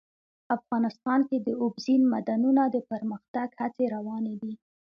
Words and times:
افغانستان 0.57 1.19
کې 1.29 1.37
د 1.41 1.47
اوبزین 1.63 2.01
معدنونه 2.11 2.63
د 2.69 2.75
پرمختګ 2.91 3.47
هڅې 3.61 3.85
روانې 3.95 4.35
دي. 4.41 4.53